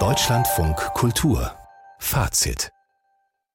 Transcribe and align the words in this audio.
Deutschlandfunk 0.00 0.76
Kultur 0.94 1.52
Fazit 2.00 2.72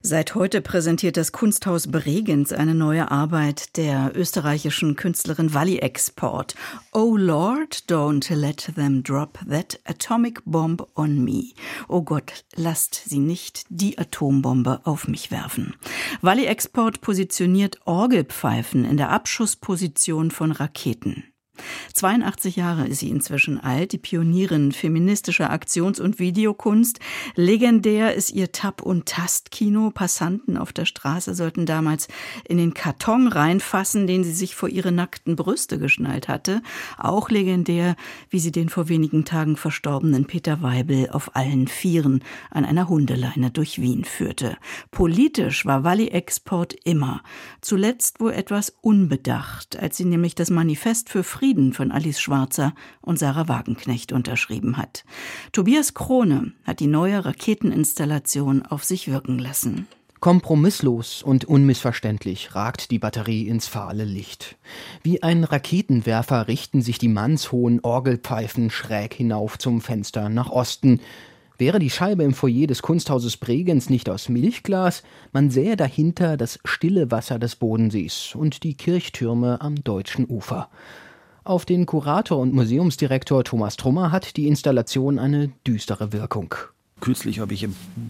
Seit 0.01 0.33
heute 0.33 0.61
präsentiert 0.61 1.17
das 1.17 1.33
Kunsthaus 1.33 1.91
Bregenz 1.91 2.53
eine 2.53 2.73
neue 2.73 3.11
Arbeit 3.11 3.75
der 3.75 4.13
österreichischen 4.15 4.95
Künstlerin 4.95 5.53
Walli 5.53 5.79
Export. 5.79 6.55
Oh 6.93 7.17
Lord, 7.17 7.83
don't 7.89 8.33
let 8.33 8.71
them 8.75 9.03
drop 9.03 9.39
that 9.49 9.77
atomic 9.83 10.41
bomb 10.45 10.87
on 10.95 11.21
me. 11.21 11.51
Oh 11.89 12.01
Gott, 12.01 12.45
lasst 12.55 12.95
sie 13.09 13.19
nicht 13.19 13.65
die 13.67 13.97
Atombombe 13.97 14.79
auf 14.85 15.09
mich 15.09 15.31
werfen. 15.31 15.75
Walli 16.21 16.45
Export 16.45 17.01
positioniert 17.01 17.81
Orgelpfeifen 17.83 18.85
in 18.85 18.95
der 18.95 19.09
Abschussposition 19.09 20.31
von 20.31 20.53
Raketen. 20.53 21.25
82 21.93 22.55
Jahre 22.55 22.87
ist 22.87 22.99
sie 22.99 23.09
inzwischen 23.09 23.59
alt, 23.59 23.91
die 23.91 23.97
Pionierin 23.97 24.71
feministischer 24.71 25.49
Aktions- 25.49 25.99
und 25.99 26.19
Videokunst. 26.19 26.99
Legendär 27.35 28.13
ist 28.13 28.31
ihr 28.31 28.51
Tab- 28.51 28.81
und 28.81 29.05
Tastkino. 29.05 29.91
Passanten 29.91 30.57
auf 30.57 30.73
der 30.73 30.85
Straße 30.85 31.35
sollten 31.35 31.65
damals 31.65 32.07
in 32.47 32.57
den 32.57 32.73
Karton 32.73 33.27
reinfassen, 33.27 34.07
den 34.07 34.23
sie 34.23 34.31
sich 34.31 34.55
vor 34.55 34.69
ihre 34.69 34.91
nackten 34.91 35.35
Brüste 35.35 35.79
geschnallt 35.79 36.27
hatte. 36.27 36.61
Auch 36.97 37.29
legendär, 37.29 37.95
wie 38.29 38.39
sie 38.39 38.51
den 38.51 38.69
vor 38.69 38.89
wenigen 38.89 39.25
Tagen 39.25 39.55
verstorbenen 39.55 40.25
Peter 40.25 40.61
Weibel 40.61 41.09
auf 41.09 41.35
allen 41.35 41.67
Vieren 41.67 42.23
an 42.49 42.65
einer 42.65 42.89
Hundeleine 42.89 43.51
durch 43.51 43.81
Wien 43.81 44.05
führte. 44.05 44.57
Politisch 44.91 45.65
war 45.65 45.83
Walli 45.83 46.07
Export 46.07 46.75
immer. 46.83 47.21
Zuletzt 47.61 48.19
wohl 48.19 48.31
etwas 48.31 48.73
unbedacht, 48.81 49.77
als 49.77 49.97
sie 49.97 50.05
nämlich 50.05 50.35
das 50.35 50.49
Manifest 50.49 51.09
für 51.09 51.23
Frieden 51.23 51.48
Frieden 51.49 51.73
von 51.73 51.91
Alice 51.91 52.19
Schwarzer 52.19 52.75
und 53.01 53.17
Sarah 53.17 53.47
Wagenknecht 53.47 54.11
unterschrieben 54.11 54.77
hat. 54.77 55.03
Tobias 55.51 55.95
Krone 55.95 56.53
hat 56.63 56.79
die 56.79 56.85
neue 56.85 57.25
Raketeninstallation 57.25 58.67
auf 58.67 58.83
sich 58.83 59.11
wirken 59.11 59.39
lassen. 59.39 59.87
Kompromisslos 60.19 61.23
und 61.23 61.45
unmissverständlich 61.45 62.53
ragt 62.53 62.91
die 62.91 62.99
Batterie 62.99 63.47
ins 63.47 63.65
fahle 63.65 64.03
Licht. 64.05 64.57
Wie 65.01 65.23
ein 65.23 65.43
Raketenwerfer 65.43 66.47
richten 66.47 66.83
sich 66.83 66.99
die 66.99 67.07
mannshohen 67.07 67.79
Orgelpfeifen 67.79 68.69
schräg 68.69 69.15
hinauf 69.15 69.57
zum 69.57 69.81
Fenster 69.81 70.29
nach 70.29 70.51
Osten. 70.51 70.99
Wäre 71.57 71.79
die 71.79 71.89
Scheibe 71.89 72.21
im 72.21 72.35
Foyer 72.35 72.67
des 72.67 72.83
Kunsthauses 72.83 73.37
Bregenz 73.37 73.89
nicht 73.89 74.07
aus 74.07 74.29
Milchglas, 74.29 75.01
man 75.31 75.49
sähe 75.49 75.75
dahinter 75.75 76.37
das 76.37 76.59
stille 76.63 77.09
Wasser 77.09 77.39
des 77.39 77.55
Bodensees 77.55 78.35
und 78.35 78.61
die 78.61 78.75
Kirchtürme 78.75 79.61
am 79.61 79.83
deutschen 79.83 80.29
Ufer. 80.29 80.69
Auf 81.49 81.65
den 81.65 81.87
Kurator 81.87 82.37
und 82.37 82.53
Museumsdirektor 82.53 83.43
Thomas 83.43 83.75
Trummer 83.75 84.11
hat 84.11 84.37
die 84.37 84.47
Installation 84.47 85.17
eine 85.17 85.49
düstere 85.65 86.13
Wirkung. 86.13 86.53
Kürzlich 87.01 87.39
habe 87.39 87.55
ich 87.55 87.67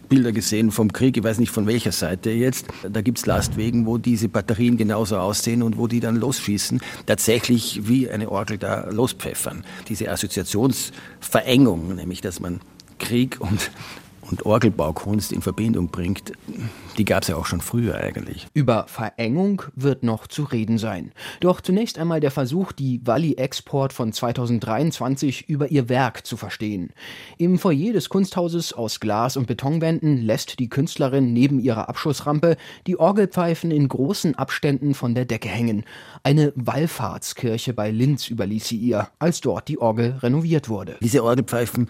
Bilder 0.10 0.34
gesehen 0.34 0.72
vom 0.72 0.92
Krieg, 0.92 1.16
ich 1.16 1.24
weiß 1.24 1.40
nicht 1.40 1.50
von 1.50 1.66
welcher 1.66 1.94
Seite 1.94 2.32
jetzt. 2.32 2.68
Da 2.92 3.00
gibt 3.00 3.18
es 3.18 3.26
Lastwegen, 3.26 3.86
wo 3.86 3.98
diese 3.98 4.28
Batterien 4.28 4.76
genauso 4.76 5.16
aussehen 5.16 5.64
und 5.64 5.78
wo 5.78 5.88
die 5.88 6.02
dann 6.02 6.18
losschießen. 6.18 6.82
Tatsächlich 7.06 7.88
wie 7.88 8.10
eine 8.10 8.30
Orgel 8.30 8.58
da 8.58 8.90
lospfeffern. 8.90 9.64
Diese 9.88 10.12
Assoziationsverengung, 10.12 11.96
nämlich 11.96 12.20
dass 12.20 12.42
man 12.42 12.60
Krieg 12.98 13.40
und 13.40 13.72
und 14.32 14.46
Orgelbaukunst 14.46 15.32
in 15.32 15.42
Verbindung 15.42 15.90
bringt, 15.90 16.34
die 16.98 17.06
gab 17.06 17.24
es 17.24 17.30
ja 17.30 17.36
auch 17.36 17.46
schon 17.46 17.62
früher 17.62 17.96
eigentlich. 17.96 18.48
Über 18.54 18.86
Verengung 18.88 19.64
wird 19.76 20.04
noch 20.04 20.28
zu 20.28 20.44
reden 20.44 20.78
sein. 20.78 21.12
Doch 21.40 21.62
zunächst 21.62 21.98
einmal 21.98 22.20
der 22.20 22.32
Versuch, 22.32 22.72
die 22.72 23.00
Walli 23.06 23.36
Export 23.36 23.94
von 23.94 24.12
2023 24.12 25.48
über 25.48 25.72
ihr 25.72 25.90
Werk 25.90 26.26
zu 26.26 26.36
verstehen. 26.36 26.92
Im 27.38 27.58
Foyer 27.58 27.94
des 27.94 28.10
Kunsthauses 28.10 28.74
aus 28.74 29.00
Glas- 29.00 29.38
und 29.38 29.48
Betonwänden 29.48 30.18
lässt 30.18 30.60
die 30.60 30.70
Künstlerin 30.70 31.32
neben 31.34 31.60
ihrer 31.60 31.90
Abschussrampe 31.90 32.58
die 32.86 33.00
Orgelpfeifen 33.00 33.72
in 33.72 33.88
großen 33.88 34.36
Abständen 34.36 34.94
von 34.94 35.16
der 35.16 35.26
Decke 35.26 35.50
hängen. 35.50 35.86
Eine 36.24 36.52
Wallfahrtskirche 36.56 37.74
bei 37.74 37.92
Linz 37.92 38.30
überließ 38.30 38.68
sie 38.68 38.78
ihr, 38.78 39.08
als 39.20 39.42
dort 39.42 39.68
die 39.70 39.80
Orgel 39.80 40.18
renoviert 40.22 40.70
wurde. 40.70 40.98
Diese 41.02 41.24
Orgelpfeifen 41.24 41.90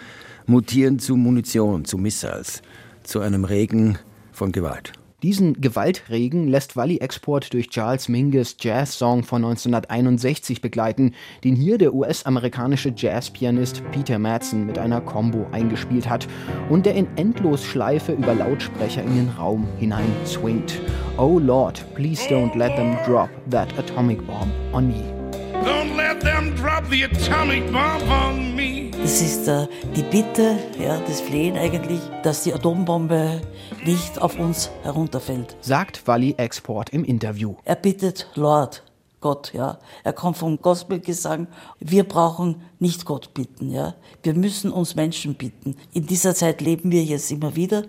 mutieren 0.50 1.00
zu 1.00 1.16
Munition, 1.16 1.86
zu 1.86 1.98
Missiles, 2.30 2.62
zu 3.04 3.20
einem 3.20 3.44
Regen 3.44 3.98
von 4.32 4.52
Gewalt. 4.52 4.94
Diesen 5.22 5.60
Gewaltregen 5.60 6.48
lässt 6.48 6.78
Walli 6.78 7.00
Export 7.00 7.54
durch 7.54 7.70
Charles 7.70 8.08
Mingus 8.08 8.56
Jazz-Song 8.58 9.24
von 9.24 9.44
1961 9.44 10.62
begleiten, 10.62 11.14
den 11.44 11.58
hier 11.58 11.78
der 11.78 11.94
US-amerikanische 11.94 12.94
Jazzpianist 12.96 13.84
Peter 13.92 14.18
Madsen 14.18 14.66
mit 14.66 14.78
einer 14.78 15.02
Combo 15.02 15.46
eingespielt 15.52 16.08
hat 16.08 16.26
und 16.70 16.86
der 16.86 16.96
in 16.96 17.06
Endlosschleife 17.18 18.14
über 18.14 18.34
Lautsprecher 18.34 19.04
in 19.04 19.16
den 19.16 19.30
Raum 19.30 19.68
hinein 19.78 20.14
swingt. 20.26 20.80
Oh 21.18 21.38
Lord, 21.38 21.84
please 21.96 22.24
don't 22.30 22.58
let 22.58 22.74
them 22.78 22.96
drop 23.06 23.30
that 23.50 23.78
atomic 23.78 24.26
bomb 24.26 24.54
on 24.72 24.88
me. 24.88 25.19
Das 29.02 29.22
ist 29.22 29.48
äh, 29.48 29.68
die 29.96 30.04
Bitte, 30.04 30.58
ja, 30.78 31.00
das 31.08 31.22
Flehen 31.22 31.56
eigentlich, 31.58 32.02
dass 32.22 32.44
die 32.44 32.54
Atombombe 32.54 33.42
nicht 33.86 34.22
auf 34.22 34.38
uns 34.38 34.70
herunterfällt. 34.84 35.56
Sagt 35.62 36.06
Wally 36.06 36.36
Export 36.38 36.90
im 36.90 37.06
Interview. 37.06 37.56
Er 37.64 37.76
bittet 37.76 38.28
Lord, 38.36 38.84
Gott, 39.22 39.54
ja. 39.54 39.80
Er 40.04 40.12
kommt 40.12 40.38
vom 40.38 40.62
Gospelgesang. 40.62 41.48
Wir 41.80 42.04
brauchen 42.04 42.62
nicht 42.80 43.06
Gott 43.06 43.34
bitten, 43.34 43.70
ja. 43.70 43.96
Wir 44.24 44.34
müssen 44.34 44.72
uns 44.72 44.96
Menschen 44.96 45.36
bitten. 45.36 45.78
In 45.94 46.08
dieser 46.08 46.36
Zeit 46.36 46.60
leben 46.60 46.92
wir 46.92 47.04
jetzt 47.04 47.32
immer 47.32 47.56
wieder. 47.56 47.86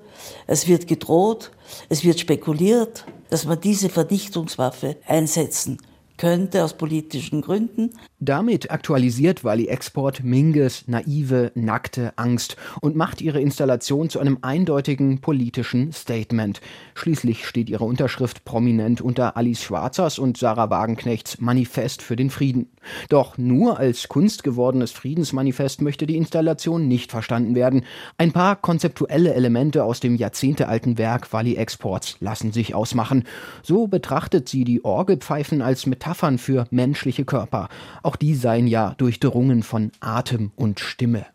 Es 0.47 0.69
wird 0.69 0.87
gedroht, 0.87 1.51
es 1.89 2.05
wird 2.05 2.21
spekuliert, 2.21 3.05
dass 3.31 3.49
wir 3.49 3.57
diese 3.57 3.89
Vernichtungswaffe 3.89 4.97
einsetzen 5.07 5.79
könnte 6.21 6.63
aus 6.63 6.75
politischen 6.75 7.41
Gründen. 7.41 7.93
Damit 8.19 8.71
aktualisiert 8.71 9.43
Wally 9.43 9.69
Export 9.69 10.23
Minges 10.23 10.87
naive, 10.87 11.51
nackte 11.55 12.13
Angst 12.17 12.59
und 12.83 12.95
macht 12.95 13.23
ihre 13.23 13.41
Installation 13.41 14.11
zu 14.11 14.21
einem 14.21 14.37
eindeutigen 14.43 15.23
politischen 15.23 15.93
Statement. 15.93 16.61
Schließlich 16.93 17.47
steht 17.47 17.71
ihre 17.71 17.85
Unterschrift 17.85 18.45
prominent 18.45 19.01
unter 19.01 19.39
Alice 19.39 19.63
Schwarzers 19.63 20.19
und 20.19 20.37
Sarah 20.37 20.69
Wagenknechts 20.69 21.41
Manifest 21.41 22.03
für 22.03 22.17
den 22.17 22.29
Frieden. 22.29 22.69
Doch 23.09 23.39
nur 23.39 23.79
als 23.79 24.09
Kunst 24.09 24.45
gewordenes 24.45 24.93
Friedensmanifest 24.93 25.81
möchte 25.81 26.07
die 26.07 26.19
Installation 26.19 26.87
nicht 26.87 27.13
verstanden 27.13 27.55
werden. 27.55 27.87
Ein 28.19 28.33
paar 28.33 28.57
konzeptuelle 28.57 29.33
Elemente 29.33 29.85
aus 29.85 30.01
dem 30.01 30.17
jahrzehntealten 30.17 30.99
Werk 30.99 31.33
Wally 31.33 31.55
Exports 31.55 32.19
lassen 32.21 32.53
sich 32.53 32.75
ausmachen. 32.75 33.25
So 33.63 33.87
betrachtet 33.87 34.51
sie 34.51 34.65
die 34.65 34.85
Orgelpfeifen 34.85 35.63
als 35.63 35.87
Metaphern 36.11 36.39
für 36.39 36.67
menschliche 36.71 37.25
Körper. 37.25 37.69
Auch 38.03 38.17
die 38.17 38.35
seien 38.35 38.67
ja 38.67 38.95
durchdrungen 38.99 39.63
von 39.63 39.93
Atem 40.01 40.51
und 40.57 40.81
Stimme. 40.81 41.27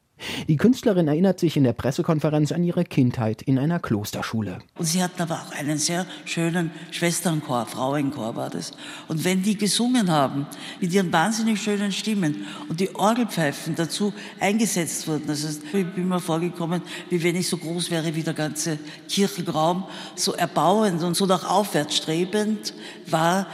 Die 0.48 0.56
Künstlerin 0.56 1.08
erinnert 1.08 1.40
sich 1.40 1.58
in 1.58 1.66
der 1.66 1.74
Pressekonferenz 1.74 2.52
an 2.52 2.64
ihre 2.64 2.84
Kindheit 2.86 3.42
in 3.42 3.60
einer 3.60 3.80
Klosterschule. 3.80 4.60
Und 4.78 4.86
sie 4.86 5.04
hatten 5.04 5.22
aber 5.22 5.36
auch 5.36 5.52
einen 5.58 5.78
sehr 5.78 6.06
schönen 6.24 6.72
Schwesternchor, 6.92 7.66
Frauenchor 7.66 8.36
war 8.36 8.50
das. 8.50 8.72
Und 9.08 9.26
wenn 9.26 9.44
die 9.44 9.58
gesungen 9.58 10.10
haben, 10.10 10.48
mit 10.80 10.94
ihren 10.94 11.12
wahnsinnig 11.12 11.62
schönen 11.62 11.92
Stimmen 11.92 12.46
und 12.70 12.80
die 12.80 12.96
Orgelpfeifen 12.96 13.76
dazu 13.76 14.14
eingesetzt 14.40 15.08
wurden, 15.08 15.30
also 15.30 15.50
ich 15.50 15.86
bin 15.86 16.08
mir 16.08 16.22
vorgekommen, 16.22 16.82
wie 17.10 17.22
wenn 17.22 17.36
ich 17.36 17.50
so 17.50 17.58
groß 17.58 17.92
wäre 17.92 18.16
wie 18.16 18.24
der 18.24 18.34
ganze 18.34 18.80
Kirchenraum, 19.10 19.84
so 20.16 20.34
erbauend 20.34 21.04
und 21.04 21.16
so 21.16 21.26
nach 21.26 21.50
aufwärts 21.50 21.98
strebend 21.98 22.74
war 23.08 23.48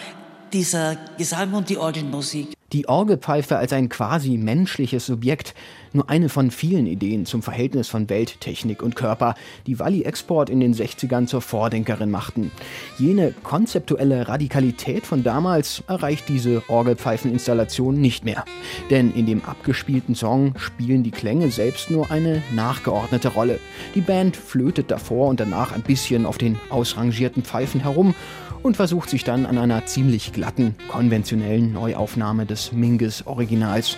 dieser 0.53 0.97
Gesang 1.17 1.53
und 1.53 1.69
die 1.69 1.77
Orgelmusik. 1.77 2.53
Die 2.73 2.87
Orgelpfeife 2.87 3.57
als 3.57 3.73
ein 3.73 3.89
quasi 3.89 4.37
menschliches 4.37 5.05
Subjekt, 5.05 5.55
nur 5.91 6.09
eine 6.09 6.29
von 6.29 6.51
vielen 6.51 6.87
Ideen 6.87 7.25
zum 7.25 7.41
Verhältnis 7.41 7.89
von 7.89 8.09
Welt, 8.09 8.39
Technik 8.39 8.81
und 8.81 8.95
Körper, 8.95 9.35
die 9.67 9.77
Walli 9.77 10.03
Export 10.03 10.49
in 10.49 10.61
den 10.61 10.73
60ern 10.73 11.27
zur 11.27 11.41
Vordenkerin 11.41 12.09
machten. 12.09 12.49
Jene 12.97 13.33
konzeptuelle 13.43 14.29
Radikalität 14.29 15.05
von 15.05 15.21
damals 15.21 15.83
erreicht 15.87 16.29
diese 16.29 16.63
Orgelpfeifeninstallation 16.69 17.99
nicht 17.99 18.23
mehr. 18.23 18.45
Denn 18.89 19.11
in 19.11 19.25
dem 19.25 19.43
abgespielten 19.43 20.15
Song 20.15 20.53
spielen 20.57 21.03
die 21.03 21.11
Klänge 21.11 21.51
selbst 21.51 21.91
nur 21.91 22.09
eine 22.09 22.41
nachgeordnete 22.55 23.27
Rolle. 23.27 23.59
Die 23.95 24.01
Band 24.01 24.37
flötet 24.37 24.91
davor 24.91 25.27
und 25.27 25.41
danach 25.41 25.73
ein 25.73 25.81
bisschen 25.81 26.25
auf 26.25 26.37
den 26.37 26.57
ausrangierten 26.69 27.43
Pfeifen 27.43 27.81
herum 27.81 28.15
und 28.63 28.77
versucht 28.77 29.09
sich 29.09 29.23
dann 29.23 29.45
an 29.45 29.57
einer 29.57 29.85
ziemlich 29.85 30.33
glatten, 30.33 30.75
konventionellen 30.87 31.73
Neuaufnahme 31.73 32.45
des 32.45 32.60
Mingus-Originals. 32.71 33.97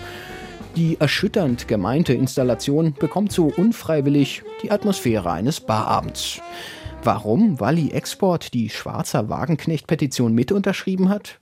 Die 0.75 0.99
erschütternd 0.99 1.67
gemeinte 1.67 2.13
Installation 2.13 2.93
bekommt 2.93 3.31
so 3.31 3.53
unfreiwillig 3.55 4.43
die 4.63 4.71
Atmosphäre 4.71 5.31
eines 5.31 5.59
Barabends. 5.59 6.41
Warum 7.03 7.59
Walli 7.59 7.91
Export 7.91 8.53
die 8.53 8.69
Schwarzer 8.69 9.27
Wagenknecht-Petition 9.27 10.33
mit 10.33 10.51
unterschrieben 10.51 11.09
hat? 11.09 11.39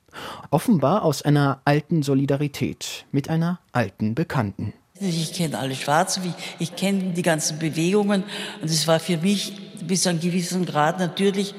Offenbar 0.50 1.04
aus 1.04 1.22
einer 1.22 1.62
alten 1.66 2.02
Solidarität 2.02 3.06
mit 3.12 3.30
einer 3.30 3.60
alten 3.72 4.16
Bekannten. 4.16 4.74
Ich 5.00 5.34
kenne 5.34 5.58
alle 5.58 5.76
Schwarzen, 5.76 6.34
ich 6.60 6.76
kenne 6.76 7.14
die 7.14 7.22
ganzen 7.22 7.58
Bewegungen 7.58 8.24
und 8.62 8.70
es 8.70 8.88
war 8.88 9.00
für 9.00 9.18
mich 9.18 9.54
bis 9.88 10.04
zu 10.04 10.10
einem 10.10 10.20
gewissen 10.20 10.66
Grad 10.66 11.00
natürlich 11.00 11.56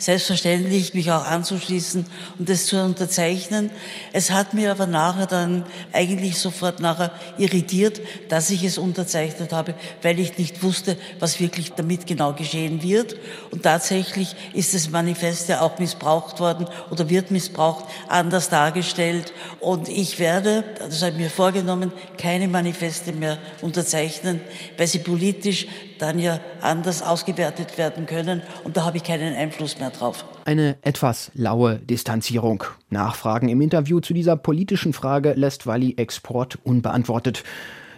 selbstverständlich, 0.00 0.94
mich 0.94 1.12
auch 1.12 1.24
anzuschließen 1.24 2.06
und 2.38 2.48
das 2.48 2.66
zu 2.66 2.82
unterzeichnen. 2.82 3.70
Es 4.12 4.30
hat 4.30 4.54
mir 4.54 4.70
aber 4.70 4.86
nachher 4.86 5.26
dann 5.26 5.64
eigentlich 5.92 6.38
sofort 6.38 6.80
nachher 6.80 7.12
irritiert, 7.38 8.00
dass 8.28 8.50
ich 8.50 8.64
es 8.64 8.78
unterzeichnet 8.78 9.52
habe, 9.52 9.74
weil 10.02 10.18
ich 10.18 10.38
nicht 10.38 10.62
wusste, 10.62 10.96
was 11.18 11.38
wirklich 11.38 11.72
damit 11.72 12.06
genau 12.06 12.32
geschehen 12.32 12.82
wird. 12.82 13.16
Und 13.50 13.62
tatsächlich 13.62 14.34
ist 14.54 14.74
das 14.74 14.90
Manifest 14.90 15.48
ja 15.50 15.60
auch 15.60 15.78
missbraucht 15.78 16.40
worden 16.40 16.66
oder 16.90 17.10
wird 17.10 17.30
missbraucht, 17.30 17.84
anders 18.08 18.48
dargestellt. 18.48 19.34
Und 19.60 19.88
ich 19.88 20.18
werde, 20.18 20.64
das 20.78 21.02
habe 21.02 21.12
ich 21.12 21.18
mir 21.18 21.30
vorgenommen, 21.30 21.92
keine 22.16 22.48
Manifeste 22.48 23.12
mehr 23.12 23.38
unterzeichnen, 23.60 24.40
weil 24.78 24.86
sie 24.86 25.00
politisch 25.00 25.66
dann 26.00 26.18
ja 26.18 26.40
anders 26.60 27.02
ausgewertet 27.02 27.78
werden 27.78 28.06
können. 28.06 28.42
Und 28.64 28.76
da 28.76 28.84
habe 28.84 28.96
ich 28.96 29.04
keinen 29.04 29.34
Einfluss 29.34 29.78
mehr 29.78 29.90
drauf. 29.90 30.24
Eine 30.44 30.78
etwas 30.82 31.30
laue 31.34 31.76
Distanzierung. 31.76 32.64
Nachfragen 32.88 33.48
im 33.48 33.60
Interview 33.60 34.00
zu 34.00 34.14
dieser 34.14 34.36
politischen 34.36 34.92
Frage 34.92 35.34
lässt 35.34 35.66
Walli 35.66 35.94
Export 35.96 36.58
unbeantwortet. 36.64 37.44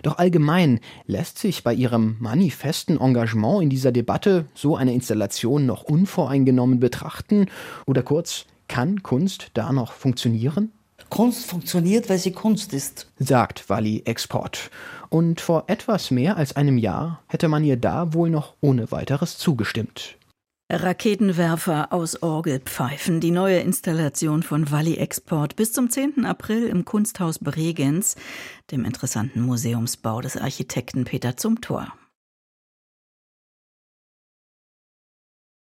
Doch 0.02 0.18
allgemein 0.18 0.80
lässt 1.06 1.38
sich 1.38 1.62
bei 1.62 1.72
ihrem 1.72 2.16
manifesten 2.18 3.00
Engagement 3.00 3.62
in 3.62 3.70
dieser 3.70 3.92
Debatte 3.92 4.46
so 4.52 4.76
eine 4.76 4.92
Installation 4.92 5.64
noch 5.64 5.84
unvoreingenommen 5.84 6.80
betrachten? 6.80 7.46
Oder 7.86 8.02
kurz, 8.02 8.46
kann 8.66 9.02
Kunst 9.02 9.50
da 9.54 9.72
noch 9.72 9.92
funktionieren? 9.92 10.72
Kunst 11.12 11.44
funktioniert, 11.44 12.08
weil 12.08 12.16
sie 12.16 12.32
Kunst 12.32 12.72
ist, 12.72 13.06
sagt 13.18 13.68
Walli 13.68 14.00
Export. 14.06 14.70
Und 15.10 15.42
vor 15.42 15.64
etwas 15.66 16.10
mehr 16.10 16.38
als 16.38 16.56
einem 16.56 16.78
Jahr 16.78 17.22
hätte 17.26 17.48
man 17.48 17.62
ihr 17.64 17.76
da 17.76 18.14
wohl 18.14 18.30
noch 18.30 18.54
ohne 18.62 18.90
weiteres 18.92 19.36
zugestimmt. 19.36 20.16
Raketenwerfer 20.72 21.92
aus 21.92 22.22
Orgelpfeifen, 22.22 23.20
die 23.20 23.30
neue 23.30 23.58
Installation 23.58 24.42
von 24.42 24.70
Walli 24.70 24.96
Export 24.96 25.54
bis 25.54 25.74
zum 25.74 25.90
10. 25.90 26.24
April 26.24 26.62
im 26.66 26.86
Kunsthaus 26.86 27.38
Bregenz, 27.38 28.16
dem 28.70 28.86
interessanten 28.86 29.42
Museumsbau 29.42 30.22
des 30.22 30.38
Architekten 30.38 31.04
Peter 31.04 31.36
Zumthor. 31.36 31.92